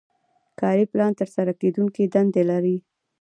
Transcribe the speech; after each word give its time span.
کاري 0.59 0.85
پلان 0.91 1.11
ترسره 1.19 1.51
کیدونکې 1.61 2.03
دندې 2.13 2.43
لري. 2.51 2.77